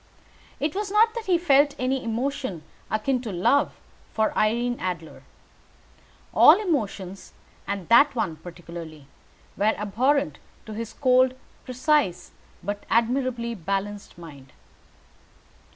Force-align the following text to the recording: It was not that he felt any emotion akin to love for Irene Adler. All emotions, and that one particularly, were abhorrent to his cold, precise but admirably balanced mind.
It 0.59 0.73
was 0.73 0.89
not 0.89 1.13
that 1.13 1.27
he 1.27 1.37
felt 1.37 1.75
any 1.77 2.03
emotion 2.03 2.63
akin 2.89 3.21
to 3.21 3.31
love 3.31 3.79
for 4.13 4.35
Irene 4.35 4.79
Adler. 4.79 5.21
All 6.33 6.59
emotions, 6.59 7.33
and 7.67 7.87
that 7.89 8.15
one 8.15 8.37
particularly, 8.37 9.05
were 9.55 9.75
abhorrent 9.77 10.39
to 10.65 10.73
his 10.73 10.93
cold, 10.93 11.35
precise 11.65 12.31
but 12.63 12.83
admirably 12.89 13.53
balanced 13.53 14.17
mind. 14.17 14.53